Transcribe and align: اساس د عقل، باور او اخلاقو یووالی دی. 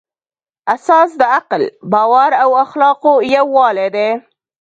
اساس 0.75 1.09
د 1.21 1.23
عقل، 1.35 1.61
باور 1.91 2.31
او 2.43 2.49
اخلاقو 2.65 3.13
یووالی 3.35 3.87
دی. 3.95 4.09